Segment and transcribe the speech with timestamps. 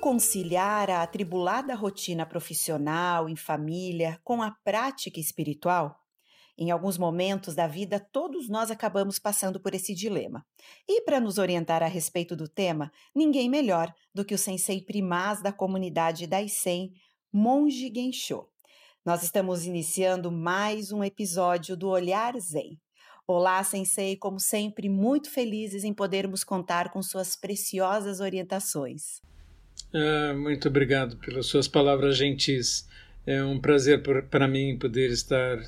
[0.00, 5.98] Conciliar a atribulada rotina profissional, em família, com a prática espiritual?
[6.56, 10.46] Em alguns momentos da vida, todos nós acabamos passando por esse dilema.
[10.88, 15.42] E para nos orientar a respeito do tema, ninguém melhor do que o sensei primaz
[15.42, 16.92] da comunidade Daisen,
[17.32, 18.46] Monge Gensho.
[19.04, 22.80] Nós estamos iniciando mais um episódio do Olhar Zen.
[23.26, 29.20] Olá, sensei, como sempre, muito felizes em podermos contar com suas preciosas orientações.
[29.92, 32.86] Ah, muito obrigado pelas suas palavras gentis.
[33.26, 35.58] É um prazer para mim poder estar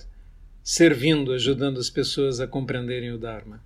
[0.62, 3.62] servindo, ajudando as pessoas a compreenderem o Dharma.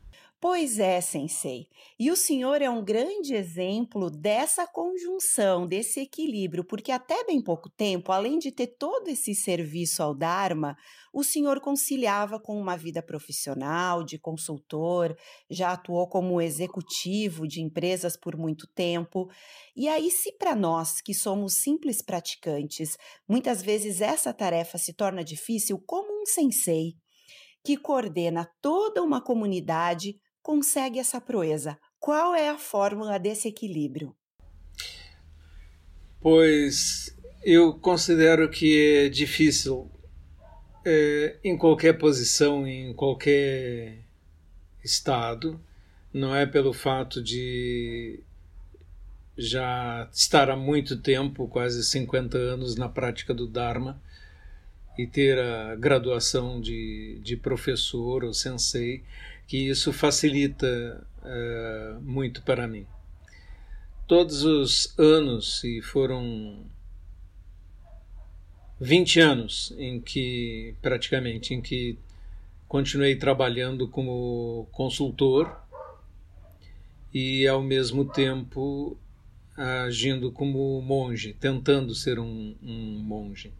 [0.46, 1.68] Pois é, sensei.
[1.98, 7.70] E o senhor é um grande exemplo dessa conjunção, desse equilíbrio, porque até bem pouco
[7.70, 10.76] tempo, além de ter todo esse serviço ao Dharma,
[11.14, 15.16] o senhor conciliava com uma vida profissional, de consultor,
[15.48, 19.30] já atuou como executivo de empresas por muito tempo.
[19.74, 25.24] E aí, se para nós, que somos simples praticantes, muitas vezes essa tarefa se torna
[25.24, 26.98] difícil, como um sensei
[27.64, 31.76] que coordena toda uma comunidade consegue essa proeza?
[31.98, 34.14] Qual é a fórmula desse equilíbrio?
[36.20, 39.90] Pois eu considero que é difícil
[40.84, 44.04] é, em qualquer posição, em qualquer
[44.84, 45.59] estado,
[46.12, 48.20] não é pelo fato de
[49.36, 54.01] já estar há muito tempo, quase 50 anos, na prática do Dharma
[54.96, 59.02] e ter a graduação de, de professor ou sensei,
[59.46, 62.87] que isso facilita uh, muito para mim.
[64.06, 66.64] Todos os anos, e foram
[68.81, 71.98] 20 anos em que, praticamente, em que
[72.69, 75.56] continuei trabalhando como consultor
[77.12, 78.98] e, ao mesmo tempo,
[79.56, 83.52] agindo como monge, tentando ser um, um monge.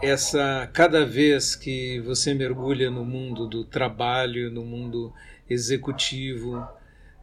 [0.00, 5.12] Essa cada vez que você mergulha no mundo do trabalho, no mundo
[5.48, 6.66] executivo,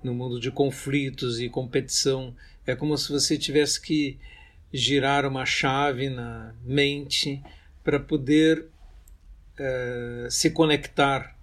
[0.03, 4.17] no mundo de conflitos e competição, é como se você tivesse que
[4.73, 7.41] girar uma chave na mente
[7.83, 8.65] para poder
[9.59, 11.35] uh, se conectar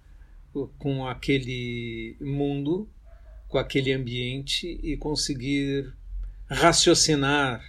[0.77, 2.87] com aquele mundo,
[3.47, 5.91] com aquele ambiente e conseguir
[6.47, 7.63] raciocinar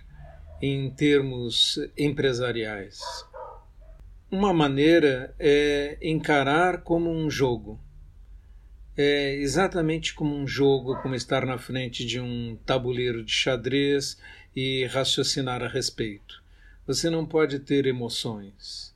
[0.61, 3.01] em termos empresariais.
[4.35, 7.79] Uma maneira é encarar como um jogo.
[8.97, 14.19] É exatamente como um jogo, como estar na frente de um tabuleiro de xadrez
[14.55, 16.43] e raciocinar a respeito.
[16.85, 18.93] Você não pode ter emoções.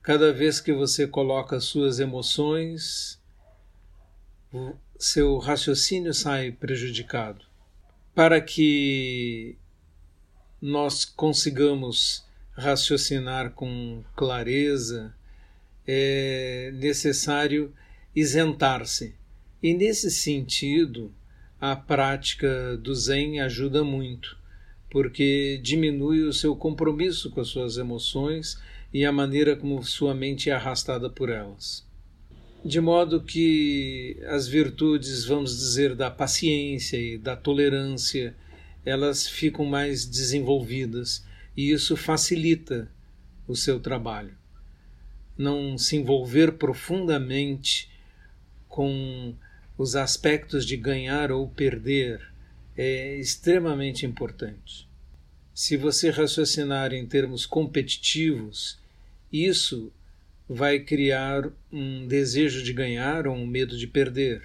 [0.00, 3.20] Cada vez que você coloca suas emoções,
[4.98, 7.44] seu raciocínio sai prejudicado.
[8.14, 9.54] Para que
[10.62, 12.24] nós consigamos
[12.54, 15.14] raciocinar com clareza,
[15.86, 17.72] é necessário
[18.14, 19.14] isentar-se.
[19.62, 21.12] E nesse sentido,
[21.60, 24.36] a prática do Zen ajuda muito,
[24.90, 28.58] porque diminui o seu compromisso com as suas emoções
[28.92, 31.86] e a maneira como sua mente é arrastada por elas.
[32.64, 38.36] De modo que as virtudes, vamos dizer, da paciência e da tolerância,
[38.84, 41.24] elas ficam mais desenvolvidas
[41.56, 42.90] e isso facilita
[43.46, 44.36] o seu trabalho.
[45.36, 47.90] Não se envolver profundamente
[48.68, 49.34] com
[49.76, 52.32] os aspectos de ganhar ou perder
[52.76, 54.88] é extremamente importante.
[55.54, 58.78] Se você raciocinar em termos competitivos,
[59.30, 59.92] isso
[60.48, 64.42] vai criar um desejo de ganhar ou um medo de perder.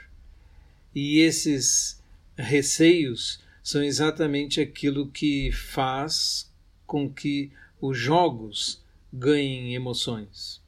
[0.94, 2.02] E esses
[2.36, 6.52] receios são exatamente aquilo que faz
[6.88, 8.82] com que os jogos
[9.14, 10.62] ganhem emoções.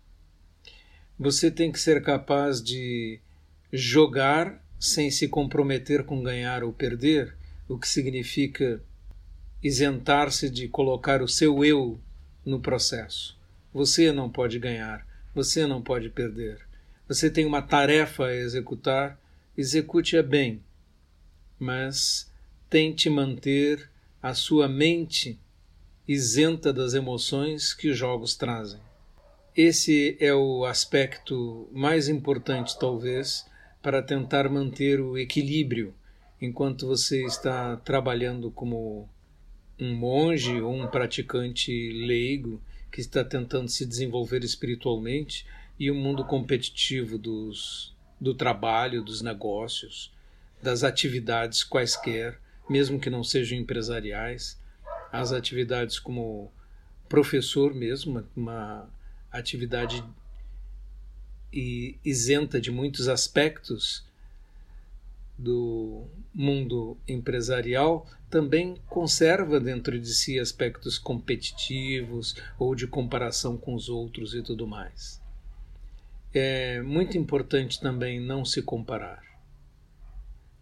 [1.18, 3.20] Você tem que ser capaz de
[3.72, 7.36] jogar sem se comprometer com ganhar ou perder,
[7.68, 8.82] o que significa
[9.62, 12.00] isentar-se de colocar o seu eu
[12.46, 13.38] no processo.
[13.74, 15.06] Você não pode ganhar,
[15.36, 16.60] você não pode perder.
[17.08, 19.20] Você tem uma tarefa a executar,
[19.58, 20.62] execute-a bem,
[21.60, 22.32] mas
[22.70, 23.90] tente manter
[24.22, 25.38] a sua mente
[26.12, 28.80] isenta das emoções que os jogos trazem.
[29.56, 33.46] Esse é o aspecto mais importante, talvez,
[33.80, 35.94] para tentar manter o equilíbrio
[36.42, 39.08] enquanto você está trabalhando como
[39.80, 42.60] um monge ou um praticante leigo
[42.92, 45.46] que está tentando se desenvolver espiritualmente
[45.80, 50.12] e o mundo competitivo dos, do trabalho, dos negócios,
[50.60, 54.59] das atividades quaisquer, mesmo que não sejam empresariais,
[55.12, 56.52] as atividades como
[57.08, 58.88] professor mesmo, uma
[59.32, 60.04] atividade
[61.52, 64.06] isenta de muitos aspectos
[65.38, 73.90] do mundo empresarial, também conserva dentro de si aspectos competitivos ou de comparação com os
[73.90, 75.20] outros e tudo mais.
[76.32, 79.24] É muito importante também não se comparar.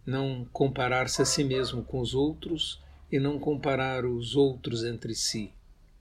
[0.06, 2.80] Não comparar-se a si mesmo com os outros
[3.10, 5.52] e não comparar os outros entre si.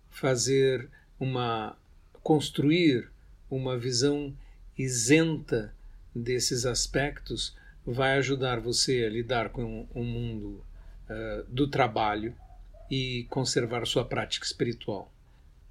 [0.10, 0.90] Fazer
[1.20, 1.78] uma
[2.22, 3.10] construir
[3.50, 4.36] uma visão
[4.78, 5.74] isenta
[6.14, 7.56] desses aspectos
[7.86, 10.62] vai ajudar você a lidar com o mundo
[11.10, 12.36] uh, do trabalho
[12.92, 15.12] e conservar sua prática espiritual.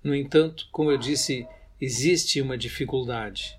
[0.02, 1.46] No entanto, como eu disse,
[1.80, 3.58] existe uma dificuldade.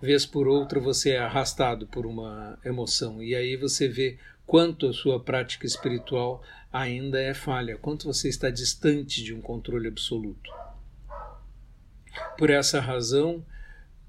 [0.00, 4.92] Vez por outra você é arrastado por uma emoção e aí você vê quanto a
[4.92, 10.50] sua prática espiritual ainda é falha, quanto você está distante de um controle absoluto.
[12.36, 13.44] Por essa razão,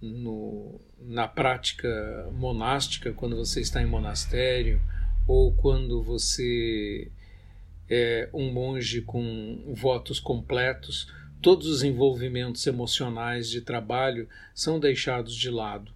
[0.02, 4.82] no, na prática monástica, quando você está em monastério,
[5.28, 7.12] ou quando você
[7.90, 11.12] é um monge com votos completos,
[11.42, 15.92] todos os envolvimentos emocionais de trabalho são deixados de lado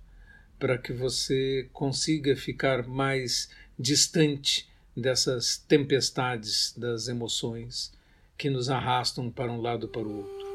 [0.60, 7.92] para que você consiga ficar mais distante dessas tempestades das emoções
[8.38, 10.46] que nos arrastam para um lado para o outro.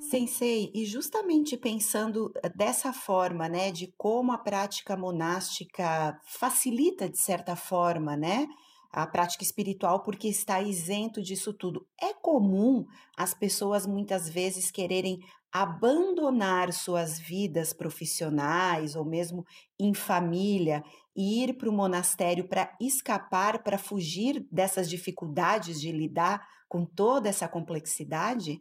[0.00, 7.18] Sensei, e justamente pensando eh, dessa forma, né, de como a prática monástica facilita de
[7.18, 8.46] certa forma, né,
[8.92, 11.84] a prática espiritual porque está isento disso tudo.
[12.00, 12.86] É comum
[13.16, 15.18] as pessoas muitas vezes quererem
[15.54, 19.46] abandonar suas vidas profissionais ou mesmo
[19.78, 20.82] em família
[21.16, 27.28] e ir para o monastério para escapar, para fugir dessas dificuldades de lidar com toda
[27.28, 28.60] essa complexidade?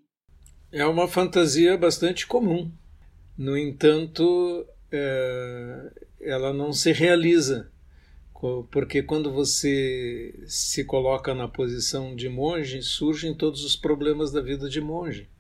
[0.72, 2.72] É uma fantasia bastante comum.
[3.36, 5.92] No entanto, é,
[6.22, 7.72] ela não se realiza,
[8.70, 14.70] porque quando você se coloca na posição de monge, surgem todos os problemas da vida
[14.70, 15.33] de monge.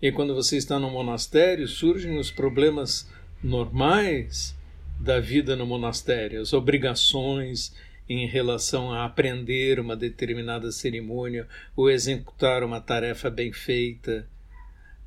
[0.00, 3.10] E quando você está no monastério, surgem os problemas
[3.42, 4.56] normais
[4.98, 7.72] da vida no monastério, as obrigações
[8.08, 11.46] em relação a aprender uma determinada cerimônia
[11.76, 14.26] ou executar uma tarefa bem feita.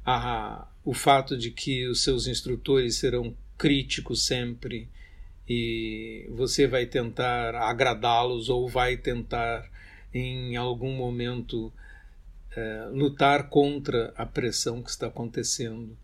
[0.06, 4.88] A, o fato de que os seus instrutores serão críticos sempre
[5.48, 9.70] e você vai tentar agradá-los ou vai tentar
[10.14, 11.72] em algum momento
[12.56, 15.98] é, lutar contra a pressão que está acontecendo.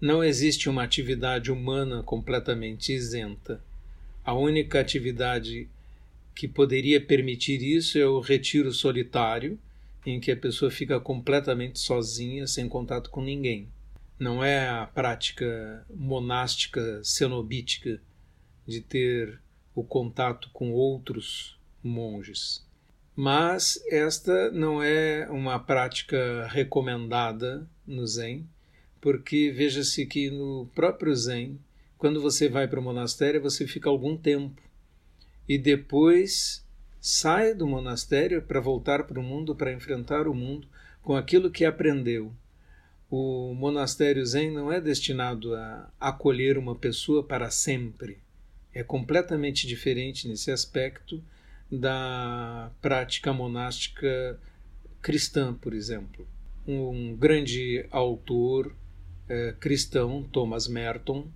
[0.00, 3.60] Não existe uma atividade humana completamente isenta.
[4.24, 5.68] A única atividade
[6.34, 9.58] que poderia permitir isso é o retiro solitário,
[10.04, 13.68] em que a pessoa fica completamente sozinha, sem contato com ninguém.
[14.18, 18.00] Não é a prática monástica cenobítica
[18.66, 19.40] de ter
[19.74, 22.63] o contato com outros monges.
[23.16, 28.46] Mas esta não é uma prática recomendada no Zen,
[29.00, 31.58] porque veja-se que no próprio Zen,
[31.96, 34.60] quando você vai para o monastério, você fica algum tempo
[35.48, 36.66] e depois
[37.00, 40.66] sai do monastério para voltar para o mundo, para enfrentar o mundo
[41.02, 42.32] com aquilo que aprendeu.
[43.10, 48.18] O monastério Zen não é destinado a acolher uma pessoa para sempre.
[48.72, 51.22] É completamente diferente nesse aspecto
[51.70, 54.38] da prática monástica
[55.00, 56.26] cristã, por exemplo.
[56.66, 58.74] Um grande autor
[59.28, 61.28] é, cristão, Thomas Merton,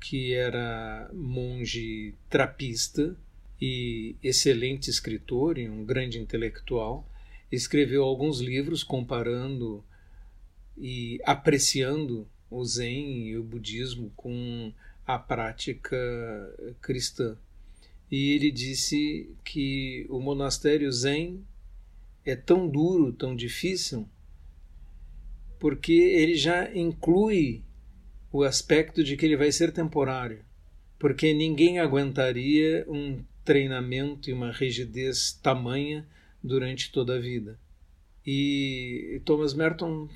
[0.00, 3.16] que era monge trapista,
[3.60, 7.06] e excelente escritor e um grande intelectual,
[7.52, 9.84] escreveu alguns livros comparando
[10.78, 14.72] e apreciando o Zen e o budismo com
[15.06, 15.96] a prática
[16.80, 17.36] cristã.
[18.10, 21.44] E ele disse que o monastério Zen
[22.24, 24.08] é tão duro, tão difícil,
[25.58, 27.62] porque ele já inclui
[28.32, 30.44] o aspecto de que ele vai ser temporário,
[30.98, 36.06] porque ninguém aguentaria um treinamento e uma rigidez tamanha
[36.42, 37.58] durante toda a vida.
[38.26, 40.08] E Thomas Merton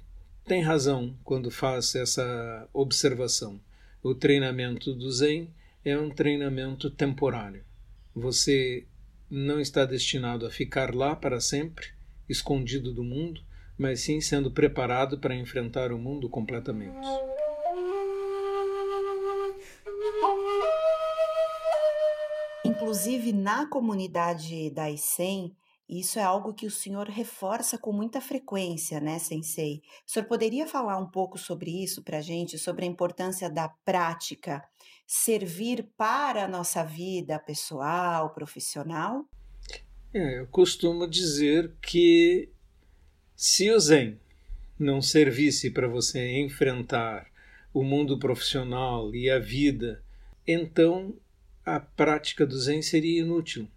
[0.45, 3.61] tem razão quando faz essa observação.
[4.03, 5.49] O treinamento do Zen
[5.85, 7.65] é um treinamento temporário.
[8.15, 8.87] Você
[9.29, 11.89] não está destinado a ficar lá para sempre,
[12.29, 13.43] escondido do mundo,
[13.77, 16.95] mas sim sendo preparado para enfrentar o mundo completamente.
[22.65, 25.57] Inclusive, na comunidade da ICEM,
[25.89, 29.83] isso é algo que o senhor reforça com muita frequência, né, Sensei?
[30.07, 33.69] O senhor poderia falar um pouco sobre isso para a gente, sobre a importância da
[33.69, 34.63] prática
[35.07, 39.29] servir para a nossa vida pessoal, profissional?
[40.13, 42.49] É, eu costumo dizer que
[43.37, 44.19] se o Zen
[44.79, 47.27] não servisse para você enfrentar
[47.73, 50.03] o mundo profissional e a vida,
[50.47, 51.15] então
[51.65, 53.69] a prática do Zen seria inútil.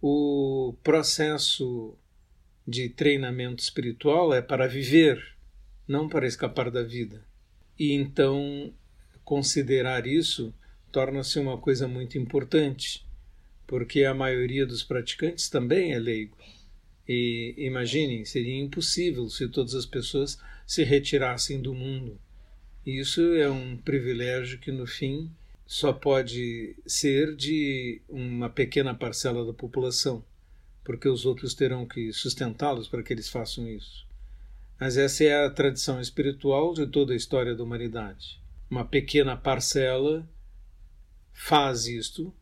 [0.00, 1.96] O processo
[2.66, 5.22] de treinamento espiritual é para viver,
[5.86, 7.24] não para escapar da vida.
[7.78, 8.72] E então
[9.24, 10.54] considerar isso
[10.90, 13.06] torna-se uma coisa muito importante,
[13.66, 16.36] porque a maioria dos praticantes também é leigo.
[17.08, 22.18] E imaginem, seria impossível se todas as pessoas se retirassem do mundo.
[22.84, 25.30] Isso é um privilégio que, no fim,
[25.66, 30.24] só pode ser de uma pequena parcela da população,
[30.84, 34.06] porque os outros terão que sustentá-los para que eles façam isso.
[34.78, 38.40] Mas essa é a tradição espiritual de toda a história da humanidade.
[38.70, 40.28] Uma pequena parcela
[41.32, 42.32] faz isto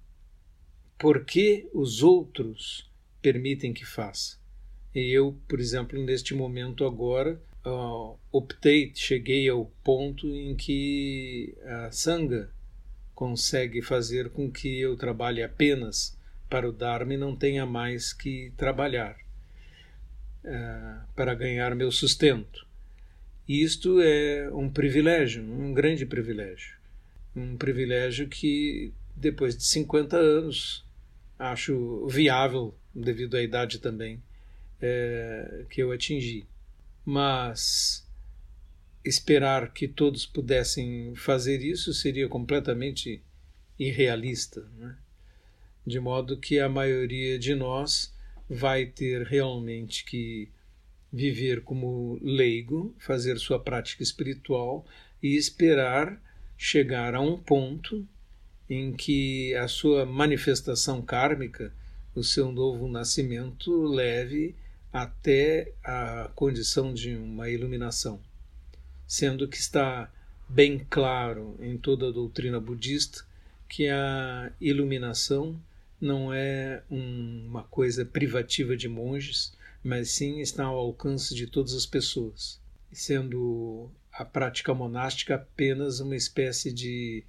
[0.98, 2.90] porque os outros
[3.22, 4.38] permitem que faça.
[4.94, 11.90] E eu, por exemplo, neste momento agora, uh, optei, cheguei ao ponto em que a
[11.90, 12.50] Sangha
[13.14, 16.18] consegue fazer com que eu trabalhe apenas
[16.48, 19.16] para o Dharma e não tenha mais que trabalhar
[20.44, 22.66] uh, para ganhar meu sustento.
[23.48, 26.76] Isto é um privilégio, um grande privilégio.
[27.36, 30.84] Um privilégio que, depois de 50 anos,
[31.38, 34.22] acho viável, devido à idade também,
[34.80, 36.46] é, que eu atingi.
[37.04, 38.03] Mas
[39.04, 43.22] esperar que todos pudessem fazer isso seria completamente
[43.78, 44.96] irrealista, né?
[45.86, 48.14] de modo que a maioria de nós
[48.48, 50.48] vai ter realmente que
[51.12, 54.86] viver como leigo, fazer sua prática espiritual
[55.22, 56.20] e esperar
[56.56, 58.06] chegar a um ponto
[58.68, 61.74] em que a sua manifestação kármica,
[62.14, 64.54] o seu novo nascimento, leve
[64.90, 68.20] até a condição de uma iluminação
[69.14, 70.10] sendo que está
[70.48, 73.24] bem claro em toda a doutrina budista
[73.68, 75.56] que a iluminação
[76.00, 81.86] não é uma coisa privativa de monges, mas sim está ao alcance de todas as
[81.86, 87.22] pessoas, sendo a prática monástica apenas uma espécie de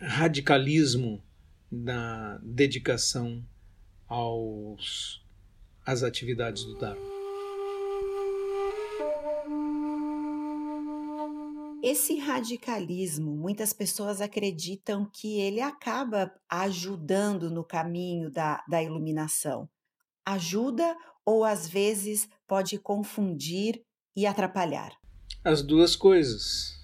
[0.00, 1.22] radicalismo
[1.70, 3.40] na dedicação
[4.08, 5.22] aos,
[5.86, 7.17] às atividades do Dharma.
[11.82, 19.68] Esse radicalismo, muitas pessoas acreditam que ele acaba ajudando no caminho da, da iluminação.
[20.26, 23.80] Ajuda ou às vezes pode confundir
[24.16, 24.90] e atrapalhar?
[25.44, 26.74] As duas coisas.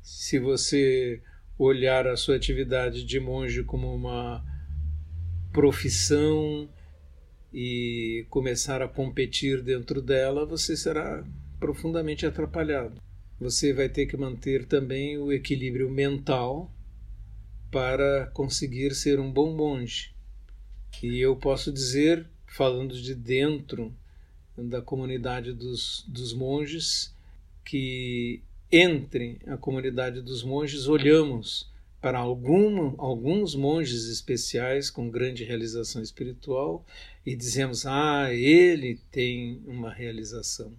[0.00, 1.20] Se você
[1.58, 4.44] olhar a sua atividade de monge como uma
[5.52, 6.70] profissão
[7.52, 11.24] e começar a competir dentro dela, você será
[11.58, 13.00] profundamente atrapalhado
[13.40, 16.70] você vai ter que manter também o equilíbrio mental
[17.70, 20.12] para conseguir ser um bom monge.
[21.02, 23.94] E eu posso dizer, falando de dentro
[24.58, 27.14] da comunidade dos, dos monges,
[27.64, 36.02] que entre a comunidade dos monges olhamos para algum, alguns monges especiais com grande realização
[36.02, 36.84] espiritual
[37.24, 40.74] e dizemos: ah, ele tem uma realização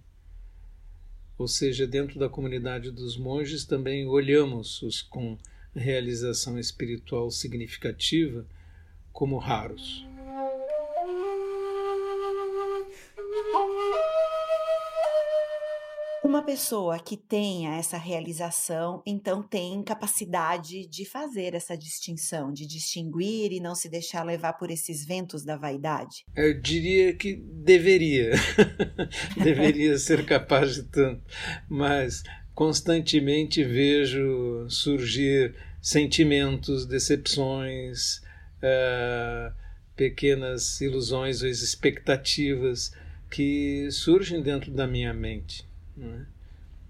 [1.42, 5.36] ou seja, dentro da comunidade dos monges também olhamos os com
[5.74, 8.46] realização espiritual significativa
[9.12, 10.06] como raros.
[16.32, 23.52] Uma pessoa que tenha essa realização, então tem capacidade de fazer essa distinção, de distinguir
[23.52, 26.24] e não se deixar levar por esses ventos da vaidade?
[26.34, 28.30] Eu diria que deveria.
[29.44, 31.22] deveria ser capaz de tanto.
[31.68, 32.22] Mas
[32.54, 38.22] constantemente vejo surgir sentimentos, decepções,
[38.62, 39.54] uh,
[39.94, 42.90] pequenas ilusões ou expectativas
[43.30, 45.70] que surgem dentro da minha mente.
[45.96, 46.26] Né?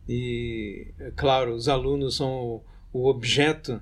[0.08, 3.80] E, é claro, os alunos são o, objeto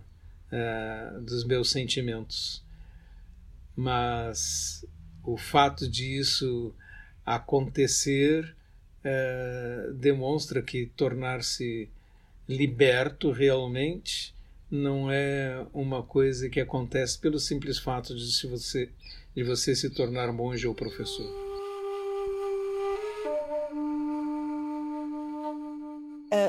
[0.52, 2.62] uh, dos meus sentimentos,
[3.74, 4.84] mas
[5.24, 6.74] o fato disso
[7.24, 8.54] acontecer
[9.04, 11.88] uh, demonstra que tornar-se
[12.48, 14.34] liberto realmente
[14.70, 18.88] não é uma coisa que acontece pelo simples fato de, se você,
[19.34, 21.49] de você se tornar monge ou professor.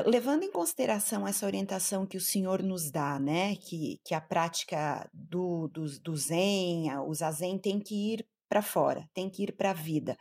[0.06, 5.08] Levando em consideração essa orientação que o senhor nos dá, né, que, que a prática
[5.12, 9.70] do, do, do Zen, o Zazen tem que ir para fora, tem que ir para
[9.70, 10.16] a vida,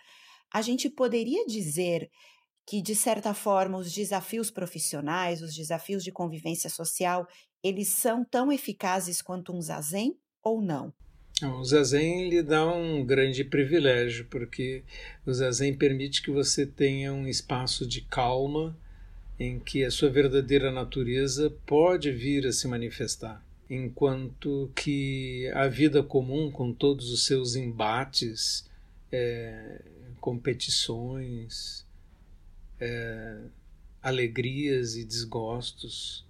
[0.54, 2.10] a gente poderia dizer
[2.68, 7.28] que, de certa forma, os desafios profissionais, os desafios de convivência social,
[7.64, 10.94] eles são tão eficazes quanto um zazen ou não?
[11.44, 14.84] O zazen lhe dá um grande privilégio, porque
[15.26, 18.78] o zazen permite que você tenha um espaço de calma
[19.42, 26.04] em que a sua verdadeira natureza pode vir a se manifestar, enquanto que a vida
[26.04, 28.70] comum, com todos os seus embates,
[29.12, 29.82] é,
[30.20, 31.84] competições,
[32.80, 33.40] é,
[34.00, 36.24] alegrias e desgostos,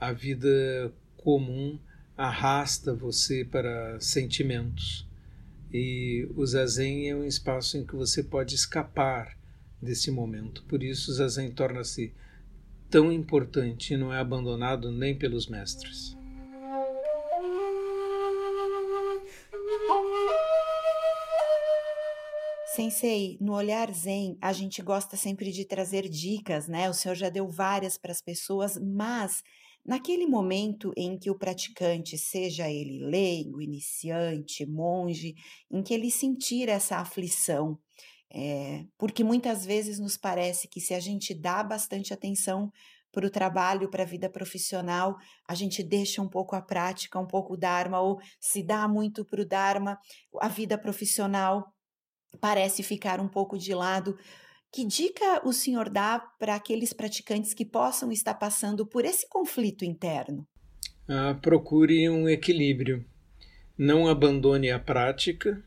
[0.00, 1.78] a vida comum
[2.16, 5.06] arrasta você para sentimentos.
[5.72, 9.36] E o zazen é um espaço em que você pode escapar
[9.84, 10.64] desse momento.
[10.64, 12.12] Por isso, zazen torna-se
[12.90, 16.16] tão importante e não é abandonado nem pelos mestres.
[22.74, 26.90] Sensei, no olhar zen, a gente gosta sempre de trazer dicas, né?
[26.90, 29.44] O senhor já deu várias para as pessoas, mas
[29.84, 35.34] Naquele momento em que o praticante, seja ele leigo, iniciante, monge,
[35.70, 37.78] em que ele sentir essa aflição,
[38.34, 42.72] é, porque muitas vezes nos parece que se a gente dá bastante atenção
[43.12, 45.16] para o trabalho, para a vida profissional,
[45.48, 49.24] a gente deixa um pouco a prática, um pouco o Dharma, ou se dá muito
[49.24, 49.96] para o Dharma,
[50.40, 51.72] a vida profissional
[52.40, 54.16] parece ficar um pouco de lado.
[54.72, 59.84] Que dica o senhor dá para aqueles praticantes que possam estar passando por esse conflito
[59.84, 60.44] interno?
[61.08, 63.06] Ah, procure um equilíbrio.
[63.78, 65.62] Não abandone a prática.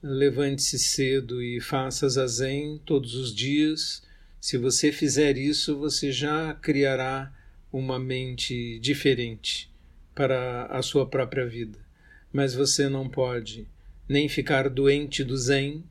[0.00, 4.02] Levante-se cedo e faça zazen todos os dias.
[4.40, 7.34] Se você fizer isso, você já criará
[7.72, 9.68] uma mente diferente
[10.14, 11.78] para a sua própria vida.
[12.32, 13.66] Mas você não pode
[14.08, 15.82] nem ficar doente do zen,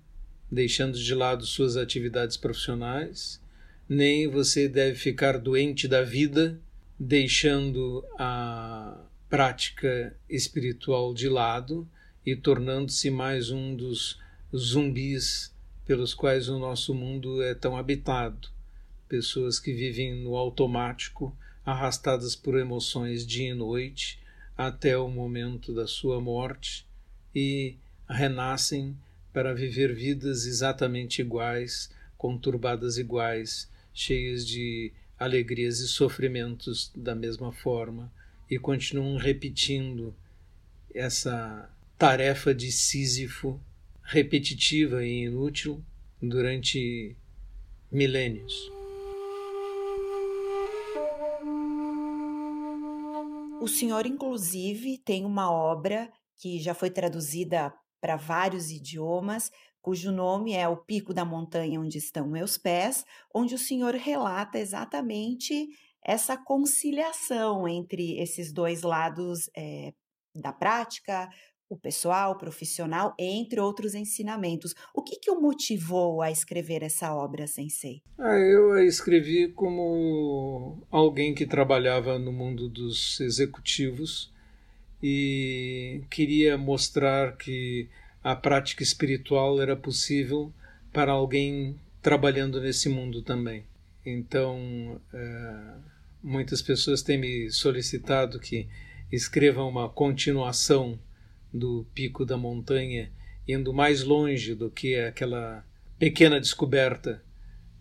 [0.49, 3.41] deixando de lado suas atividades profissionais,
[3.89, 6.57] nem você deve ficar doente da vida,
[6.97, 11.87] deixando a prática espiritual de lado
[12.27, 14.19] e tornando-se mais um dos
[14.53, 18.49] zumbis pelos quais o nosso mundo é tão habitado.
[19.07, 21.33] Pessoas que vivem no automático,
[21.65, 24.19] arrastadas por emoções dia e noite
[24.57, 26.85] até o momento da sua morte
[27.33, 27.77] e
[28.09, 28.97] renascem
[29.31, 38.11] para viver vidas exatamente iguais, conturbadas iguais, cheias de alegrias e sofrimentos da mesma forma,
[38.51, 40.13] e continuam repetindo
[40.93, 43.59] essa tarefa de Sísifo
[44.03, 45.83] repetitiva e inútil
[46.21, 47.17] durante
[47.91, 48.53] milênios.
[53.59, 60.53] O senhor, inclusive, tem uma obra que já foi traduzida para vários idiomas, cujo nome
[60.53, 65.67] é O Pico da Montanha Onde Estão Meus Pés, onde o Senhor relata exatamente
[66.03, 69.93] essa conciliação entre esses dois lados é,
[70.33, 71.27] da prática,
[71.69, 74.73] o pessoal, o profissional, entre outros ensinamentos.
[74.93, 78.01] O que, que o motivou a escrever essa obra, Sensei?
[78.17, 84.31] Ah, eu a escrevi como alguém que trabalhava no mundo dos executivos
[85.01, 87.89] e queria mostrar que
[88.23, 90.51] a prática espiritual era possível
[90.91, 93.63] para alguém trabalhando nesse mundo também.
[94.05, 95.73] Então, é,
[96.23, 98.67] muitas pessoas têm me solicitado que
[99.11, 100.97] escreva uma continuação
[101.53, 103.11] do pico da montanha,
[103.47, 105.65] indo mais longe do que aquela
[105.97, 107.23] pequena descoberta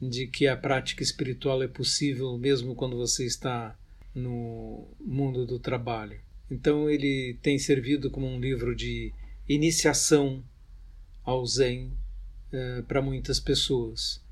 [0.01, 3.77] de que a prática espiritual é possível mesmo quando você está
[4.15, 6.21] no mundo do trabalho.
[6.51, 9.13] Então ele tem servido como um livro de
[9.49, 10.45] iniciação
[11.25, 11.93] ao Zen
[12.53, 14.23] uh, para muitas pessoas.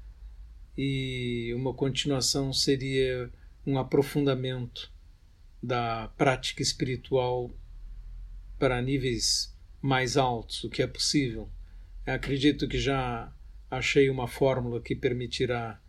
[0.77, 3.31] E uma continuação seria
[3.66, 4.92] um aprofundamento
[5.62, 7.51] da prática espiritual
[8.59, 11.49] para níveis mais altos, o que é possível.
[12.07, 13.33] Eu acredito que já
[13.71, 15.81] achei uma fórmula que permitirá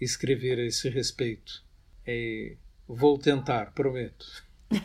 [0.00, 1.64] escrever a esse respeito.
[2.06, 2.56] E
[2.86, 4.26] vou tentar, prometo.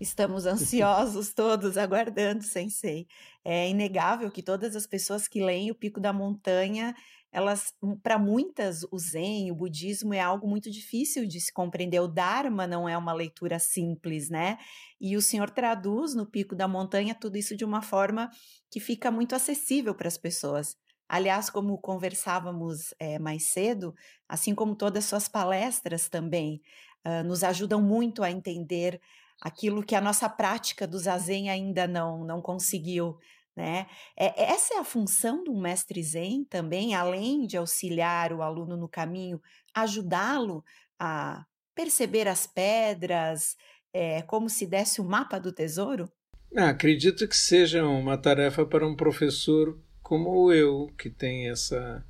[0.00, 3.06] Estamos ansiosos todos, aguardando, Sensei.
[3.44, 6.94] É inegável que todas as pessoas que leem o Pico da Montanha,
[7.30, 12.00] elas, para muitas, o Zen, o budismo é algo muito difícil de se compreender.
[12.00, 14.58] O Dharma não é uma leitura simples, né?
[15.00, 18.30] E o senhor traduz no Pico da Montanha tudo isso de uma forma
[18.70, 20.76] que fica muito acessível para as pessoas.
[21.08, 23.94] Aliás, como conversávamos é, mais cedo,
[24.28, 26.60] assim como todas as suas palestras também,
[27.06, 29.00] uh, nos ajudam muito a entender
[29.40, 33.18] aquilo que a nossa prática do zazen ainda não, não conseguiu.
[33.58, 33.88] Né?
[34.16, 38.88] É, essa é a função do mestre Zen também, além de auxiliar o aluno no
[38.88, 39.42] caminho,
[39.74, 40.64] ajudá-lo
[40.96, 41.44] a
[41.74, 43.56] perceber as pedras,
[43.92, 46.08] é, como se desse o mapa do tesouro?
[46.54, 52.06] Ah, acredito que seja uma tarefa para um professor como eu, que tem essa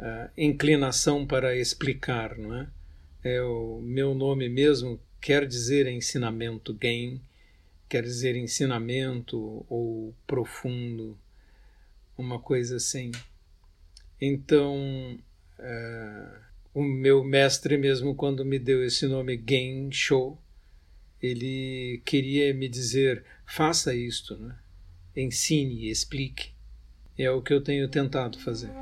[0.00, 2.66] uh, inclinação para explicar, não é?
[3.22, 3.40] é?
[3.42, 7.20] O meu nome mesmo quer dizer ensinamento, gain,
[7.94, 11.16] quer dizer ensinamento ou profundo,
[12.18, 13.12] uma coisa assim.
[14.20, 15.16] Então,
[15.60, 16.40] uh,
[16.74, 20.36] o meu mestre mesmo, quando me deu esse nome Gensho,
[21.22, 24.58] ele queria me dizer, faça isto, né?
[25.14, 26.50] ensine, explique.
[27.16, 28.72] É o que eu tenho tentado fazer.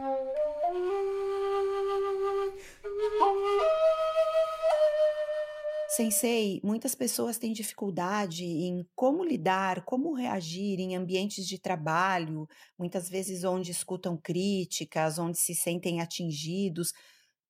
[5.94, 13.10] Sensei, muitas pessoas têm dificuldade em como lidar, como reagir em ambientes de trabalho, muitas
[13.10, 16.94] vezes onde escutam críticas, onde se sentem atingidos.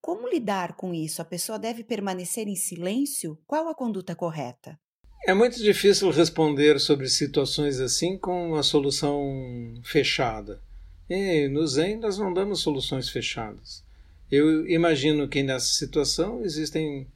[0.01, 1.23] Como lidar com isso?
[1.23, 3.39] A pessoa deve permanecer em silêncio?
[3.47, 4.77] Qual a conduta correta?
[5.25, 10.61] É muito difícil responder sobre situações assim com uma solução fechada.
[11.09, 13.85] E no Zen nós não damos soluções fechadas.
[14.29, 17.07] Eu imagino que nessa situação existem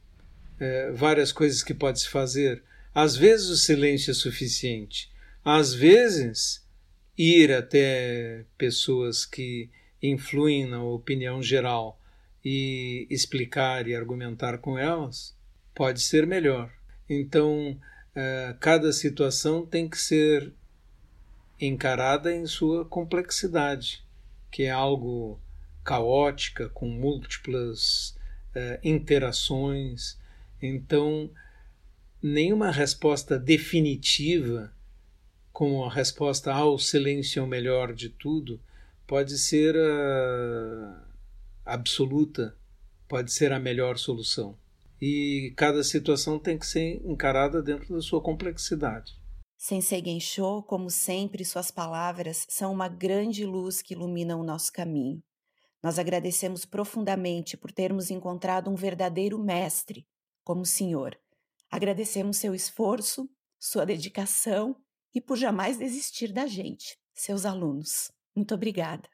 [0.59, 2.63] é, várias coisas que pode se fazer.
[2.93, 5.11] Às vezes o silêncio é suficiente.
[5.43, 6.65] Às vezes
[7.17, 9.69] ir até pessoas que
[10.01, 11.99] influem na opinião geral
[12.43, 15.35] e explicar e argumentar com elas
[15.73, 16.71] pode ser melhor.
[17.09, 17.79] Então,
[18.15, 20.51] é, cada situação tem que ser
[21.59, 24.03] encarada em sua complexidade,
[24.51, 25.39] que é algo
[25.83, 28.09] caótica, com múltiplas
[28.55, 30.16] uh, interações.
[30.61, 31.29] Então,
[32.21, 34.73] nenhuma resposta definitiva,
[35.51, 38.59] como a resposta ao silêncio é o melhor de tudo,
[39.05, 41.01] pode ser uh,
[41.65, 42.55] absoluta,
[43.07, 44.57] pode ser a melhor solução.
[45.01, 49.15] E cada situação tem que ser encarada dentro da sua complexidade.
[49.55, 55.21] Sensei Gensho, como sempre, suas palavras são uma grande luz que ilumina o nosso caminho.
[55.81, 60.05] Nós agradecemos profundamente por termos encontrado um verdadeiro mestre,
[60.47, 61.19] como senhor.
[61.69, 63.29] Agradecemos seu esforço,
[63.59, 64.77] sua dedicação
[65.13, 68.09] e por jamais desistir da gente, seus alunos.
[68.33, 69.09] Muito obrigada.